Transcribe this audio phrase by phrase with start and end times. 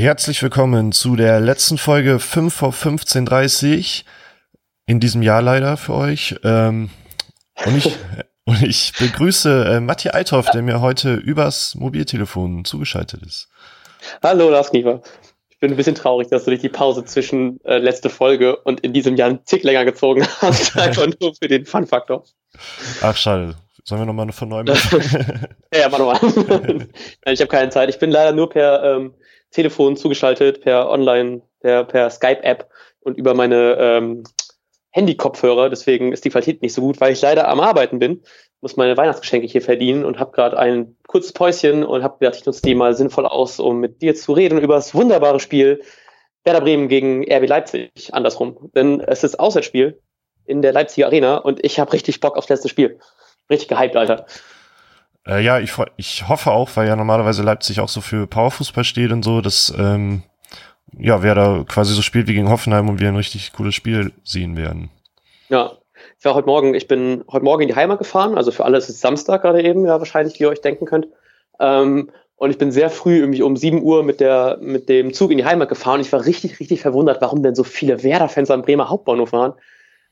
[0.00, 4.04] Herzlich willkommen zu der letzten Folge 5 vor 15.30
[4.86, 6.36] in diesem Jahr leider für euch.
[6.42, 6.88] Ähm,
[7.66, 7.94] und, ich,
[8.46, 13.50] und ich begrüße äh, Matti Althoff, der mir heute übers Mobiltelefon zugeschaltet ist.
[14.22, 15.02] Hallo Lars Kniefer.
[15.50, 18.80] Ich bin ein bisschen traurig, dass du dich die Pause zwischen äh, letzte Folge und
[18.80, 22.24] in diesem Jahr einen Tick länger gezogen hast, einfach nur für den Fun-Faktor.
[23.02, 23.54] Ach, schade.
[23.84, 24.66] Sollen wir nochmal von neuem
[25.74, 26.20] Ja, mach nochmal.
[26.22, 26.88] Nein,
[27.26, 27.90] ich habe keine Zeit.
[27.90, 29.14] Ich bin leider nur per ähm,
[29.50, 32.68] Telefon zugeschaltet, per Online, per, per Skype-App
[33.00, 34.24] und über meine ähm,
[34.90, 35.70] Handy-Kopfhörer.
[35.70, 38.22] Deswegen ist die Qualität nicht so gut, weil ich leider am Arbeiten bin,
[38.60, 42.46] muss meine Weihnachtsgeschenke hier verdienen und habe gerade ein kurzes Päuschen und habe gedacht, ich
[42.46, 45.82] nutze die mal sinnvoll aus, um mit dir zu reden über das wunderbare Spiel
[46.44, 47.90] Werder Bremen gegen RB Leipzig.
[48.12, 48.70] Andersrum.
[48.74, 50.00] Denn es ist Auswärtsspiel
[50.46, 52.98] in der Leipziger Arena und ich habe richtig Bock aufs letzte Spiel.
[53.48, 54.26] Richtig gehypt, Alter.
[55.30, 59.12] Äh, ja, ich, ich hoffe auch, weil ja normalerweise Leipzig auch so für Powerfußball steht
[59.12, 60.22] und so, dass ähm,
[60.98, 64.12] ja, wer da quasi so spielt wie gegen Hoffenheim und wir ein richtig cooles Spiel
[64.24, 64.90] sehen werden.
[65.48, 65.72] Ja,
[66.18, 68.78] ich war heute Morgen, ich bin heute Morgen in die Heimat gefahren, also für alle
[68.78, 71.06] ist es Samstag gerade eben, ja, wahrscheinlich, wie ihr euch denken könnt.
[71.60, 75.30] Ähm, und ich bin sehr früh irgendwie um 7 Uhr mit, der, mit dem Zug
[75.30, 76.00] in die Heimat gefahren.
[76.00, 79.52] Ich war richtig, richtig verwundert, warum denn so viele Werder-Fans am Bremer Hauptbahnhof waren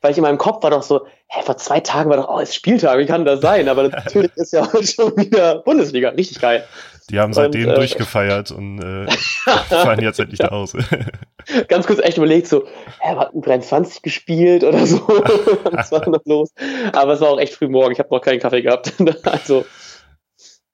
[0.00, 2.38] weil ich in meinem Kopf war doch so, hä, vor zwei Tagen war doch, oh,
[2.38, 3.68] ist Spieltag, wie kann das sein?
[3.68, 6.64] Aber natürlich ist ja heute schon wieder Bundesliga, richtig geil.
[7.10, 9.10] Die haben seitdem und, äh, durchgefeiert und äh,
[9.68, 10.78] fahren jetzt endlich nach Hause.
[11.68, 12.66] Ganz kurz echt überlegt, so,
[13.00, 14.98] hä, hat ein 23 gespielt oder so?
[15.72, 16.52] Was war noch los?
[16.92, 18.92] Aber es war auch echt früh morgen, ich habe noch keinen Kaffee gehabt.
[19.24, 19.64] also,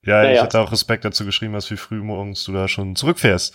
[0.05, 0.33] ja, naja.
[0.33, 3.55] ich hatte auch Respekt dazu geschrieben, dass wie früh morgens du da schon zurückfährst.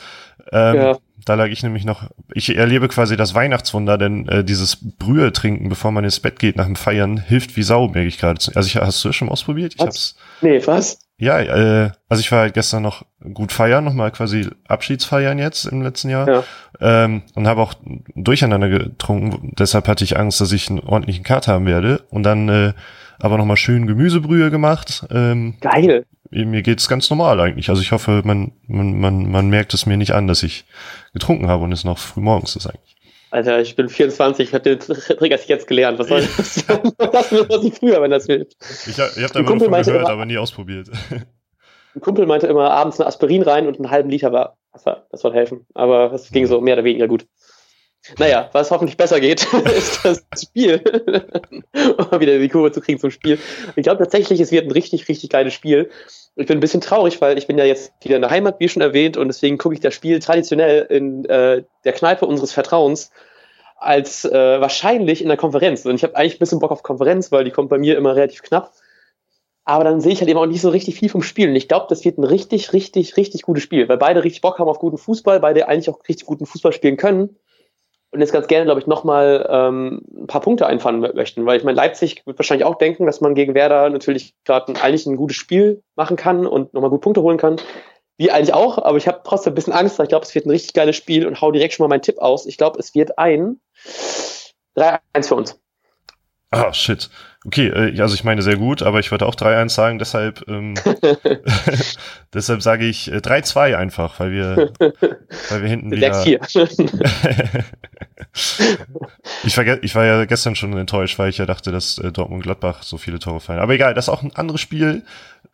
[0.52, 0.98] Ähm, ja.
[1.26, 5.70] Da lag ich nämlich noch, ich erlebe quasi das Weihnachtswunder, denn äh, dieses Brühe trinken,
[5.70, 8.40] bevor man ins Bett geht nach dem Feiern, hilft wie Sau, merke ich gerade.
[8.56, 9.74] Also ich, hast du das schon ausprobiert?
[9.74, 9.86] Ich was?
[9.86, 10.16] hab's.
[10.42, 11.00] Nee, was?
[11.18, 15.82] Ja, äh, also ich war halt gestern noch gut feiern, nochmal quasi Abschiedsfeiern jetzt im
[15.82, 16.30] letzten Jahr.
[16.30, 16.44] Ja.
[16.80, 17.74] Ähm, und habe auch
[18.16, 19.54] durcheinander getrunken.
[19.60, 22.04] Deshalb hatte ich Angst, dass ich einen ordentlichen Kater haben werde.
[22.10, 22.74] Und dann äh,
[23.20, 25.06] aber nochmal schön Gemüsebrühe gemacht.
[25.12, 26.06] Ähm, Geil.
[26.32, 27.70] Mir geht's ganz normal eigentlich.
[27.70, 30.66] Also ich hoffe, man, man, man, man merkt es mir nicht an, dass ich
[31.14, 32.96] getrunken habe und es noch früh morgens ist eigentlich.
[33.32, 36.00] Alter, ich bin 24, ich habe den Trick erst jetzt gelernt.
[36.00, 36.66] Was soll das?
[36.98, 38.56] das was ich früher, wenn das hilft.
[38.88, 40.90] Ich, ich habe da immer davon gehört, immer, aber nie ausprobiert.
[41.96, 45.08] Ein Kumpel meinte immer abends eine Aspirin rein und einen halben Liter war Wasser.
[45.12, 45.66] Das soll helfen.
[45.74, 47.26] Aber das ging so mehr oder weniger gut.
[48.18, 49.48] Naja, was hoffentlich besser geht,
[49.78, 50.82] ist das Spiel.
[52.12, 53.38] um wieder die Kurve zu kriegen zum Spiel.
[53.76, 55.90] Ich glaube tatsächlich, es wird ein richtig, richtig geiles Spiel.
[56.36, 58.70] Ich bin ein bisschen traurig, weil ich bin ja jetzt wieder in der Heimat, wie
[58.70, 63.12] schon erwähnt, und deswegen gucke ich das Spiel traditionell in äh, der Kneipe unseres Vertrauens
[63.78, 65.86] als äh, wahrscheinlich in der Konferenz.
[65.86, 68.16] Und ich habe eigentlich ein bisschen Bock auf Konferenz, weil die kommt bei mir immer
[68.16, 68.74] relativ knapp.
[69.64, 71.50] Aber dann sehe ich halt eben auch nicht so richtig viel vom Spiel.
[71.50, 74.60] Und ich glaube, das wird ein richtig, richtig, richtig gutes Spiel, weil beide richtig Bock
[74.60, 77.38] haben auf guten Fußball, beide eigentlich auch richtig guten Fußball spielen können
[78.12, 81.64] und jetzt ganz gerne, glaube ich, nochmal ähm, ein paar Punkte einfahren möchten, weil ich
[81.64, 85.38] meine, Leipzig wird wahrscheinlich auch denken, dass man gegen Werder natürlich gerade eigentlich ein gutes
[85.38, 87.58] Spiel machen kann und nochmal gut Punkte holen kann.
[88.18, 90.46] Wie eigentlich auch, aber ich habe trotzdem ein bisschen Angst, weil ich glaube, es wird
[90.46, 92.46] ein richtig geiles Spiel und hau direkt schon mal meinen Tipp aus.
[92.46, 93.62] Ich glaube, es wird ein
[94.76, 95.60] 3-1 für uns.
[96.52, 97.10] Ah, shit.
[97.46, 100.74] Okay, äh, also ich meine sehr gut, aber ich würde auch 3-1 sagen, deshalb, ähm,
[102.34, 104.74] deshalb sage ich 3-2 äh, einfach, weil wir,
[105.50, 106.12] weil wir hinten wieder.
[106.12, 107.64] 6-4.
[109.44, 112.44] Ich, war, ich war ja gestern schon enttäuscht, weil ich ja dachte, dass äh, Dortmund
[112.44, 113.60] Gladbach so viele Tore fallen.
[113.60, 115.04] Aber egal, das ist auch ein anderes Spiel.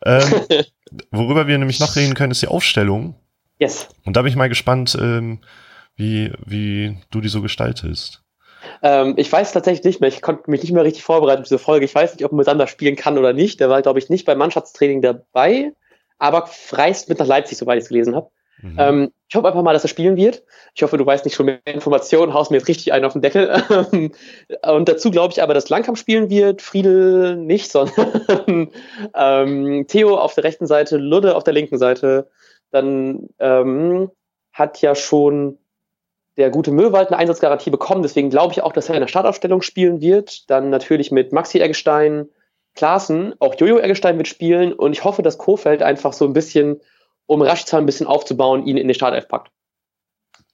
[0.04, 0.22] Ähm,
[1.10, 3.14] worüber wir nämlich noch reden können, ist die Aufstellung.
[3.58, 3.88] Yes.
[4.04, 5.40] Und da bin ich mal gespannt, ähm,
[5.96, 8.22] wie, wie du die so gestaltest.
[8.82, 10.08] Ähm, ich weiß tatsächlich nicht mehr.
[10.08, 11.84] Ich konnte mich nicht mehr richtig vorbereiten für diese Folge.
[11.84, 13.60] Ich weiß nicht, ob man miteinander spielen kann oder nicht.
[13.60, 15.72] Der war, glaube ich, nicht beim Mannschaftstraining dabei,
[16.18, 18.30] aber reist mit nach Leipzig, soweit ich es gelesen habe.
[18.62, 18.76] Mhm.
[18.78, 20.42] Ähm, ich hoffe einfach mal, dass er spielen wird.
[20.74, 23.22] Ich hoffe, du weißt nicht schon mehr Informationen, haust mir jetzt richtig einen auf den
[23.22, 23.62] Deckel.
[24.62, 28.70] und dazu glaube ich aber, dass Langkamp spielen wird, Friedel nicht, sondern
[29.14, 32.28] ähm, Theo auf der rechten Seite, Ludde auf der linken Seite.
[32.70, 34.10] Dann ähm,
[34.52, 35.58] hat ja schon
[36.36, 38.02] der gute Möwald eine Einsatzgarantie bekommen.
[38.02, 40.48] Deswegen glaube ich auch, dass er in der Startaufstellung spielen wird.
[40.50, 42.28] Dann natürlich mit Maxi Eggestein,
[42.74, 44.72] Klaassen, auch Jojo Eggestein wird spielen.
[44.72, 46.80] Und ich hoffe, dass Kofeld einfach so ein bisschen,
[47.26, 49.50] um Raschzahn ein bisschen aufzubauen, ihn in den Startelf packt.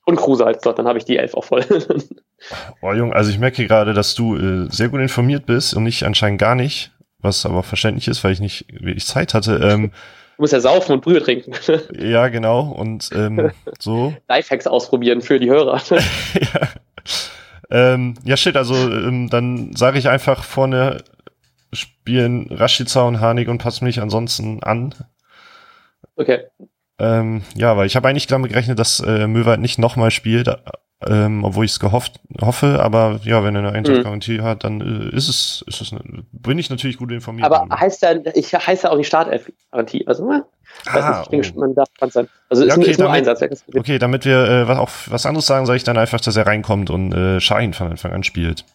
[0.05, 0.61] Und Kruse halt.
[0.61, 1.63] So, dann habe ich die Elf auch voll.
[2.81, 6.05] Boah, Jung, also ich merke gerade, dass du äh, sehr gut informiert bist und ich
[6.05, 9.55] anscheinend gar nicht, was aber verständlich ist, weil ich nicht wirklich Zeit hatte.
[9.63, 9.91] Ähm,
[10.35, 11.53] Du musst ja saufen und Brühe trinken.
[11.97, 12.61] Ja, genau.
[12.71, 14.13] Und ähm, so.
[14.27, 15.79] Lifehacks ausprobieren für die Hörer.
[15.89, 16.67] ja.
[17.69, 21.03] Ähm, ja, shit, also ähm, dann sage ich einfach vorne
[21.71, 24.93] spielen Rashica und Hanig und passen mich ansonsten an.
[26.15, 26.45] Okay.
[26.99, 30.47] Ähm, ja, weil ich habe eigentlich damit gerechnet, dass äh, Möwald nicht nochmal spielt,
[31.05, 34.43] ähm, obwohl ich es gehofft hoffe, aber ja, wenn er eine Einsatzgarantie mhm.
[34.43, 37.45] hat, dann äh, ist es, ist es eine, bin ich natürlich gut informiert.
[37.45, 40.07] Aber heißt ja, ich heiße ja auch die Startelf-Garantie.
[40.07, 40.45] Also, ne?
[40.87, 41.59] ah, nicht, oh.
[41.59, 42.29] man darf dran sein.
[42.49, 43.63] Also ja, okay, ist nur damit, Einsatz.
[43.75, 46.45] Okay, damit wir äh, was, auch was anderes sagen, sage ich dann einfach, dass er
[46.45, 48.65] reinkommt und äh, Schein von Anfang an spielt.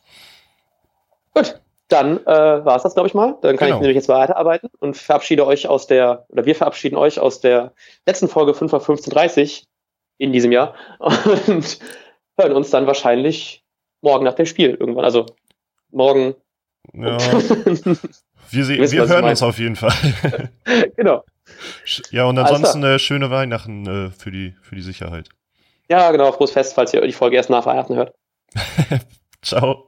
[1.34, 3.36] Gut, dann äh, war es das, glaube ich mal.
[3.40, 3.76] Dann kann genau.
[3.76, 7.72] ich nämlich jetzt weiterarbeiten und verabschiede euch aus der, oder wir verabschieden euch aus der
[8.06, 9.64] letzten Folge 5 auf 15.30
[10.18, 11.78] in diesem Jahr und
[12.38, 13.64] hören uns dann wahrscheinlich
[14.02, 15.04] morgen nach dem Spiel irgendwann.
[15.04, 15.26] Also
[15.90, 16.34] morgen.
[16.92, 17.18] Ja.
[17.18, 19.92] wir, wissen, wir hören uns auf jeden Fall.
[20.96, 21.24] genau.
[22.10, 25.30] Ja, und ansonsten äh, schöne Weihnachten äh, für, die, für die Sicherheit.
[25.88, 28.14] Ja, genau, frohes Fest, falls ihr die Folge erst nach Weihnachten hört.
[29.42, 29.87] Ciao.